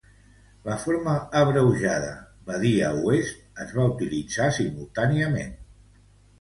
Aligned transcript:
La 0.69 0.77
forma 0.83 1.13
abreujada 1.41 2.09
Badia 2.49 2.89
Oest 3.11 3.63
es 3.67 3.77
va 3.79 3.87
utilitzar 3.93 4.51
simultàniament. 4.59 5.57